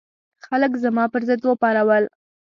خلک 0.45 0.71
زما 0.83 1.03
پر 1.13 1.21
ضد 1.29 1.41
وپارول. 1.45 2.03